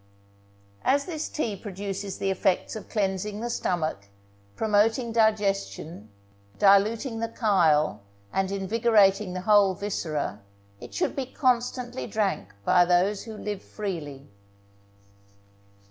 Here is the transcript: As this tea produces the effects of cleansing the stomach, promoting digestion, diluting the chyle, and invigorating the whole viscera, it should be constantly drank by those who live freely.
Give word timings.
As 0.83 1.05
this 1.05 1.29
tea 1.29 1.55
produces 1.55 2.17
the 2.17 2.31
effects 2.31 2.75
of 2.75 2.89
cleansing 2.89 3.39
the 3.39 3.51
stomach, 3.51 4.07
promoting 4.55 5.11
digestion, 5.11 6.09
diluting 6.57 7.19
the 7.19 7.27
chyle, 7.27 8.01
and 8.33 8.51
invigorating 8.51 9.33
the 9.33 9.41
whole 9.41 9.75
viscera, 9.75 10.41
it 10.79 10.95
should 10.95 11.15
be 11.15 11.27
constantly 11.27 12.07
drank 12.07 12.51
by 12.65 12.83
those 12.83 13.25
who 13.25 13.37
live 13.37 13.61
freely. 13.61 14.27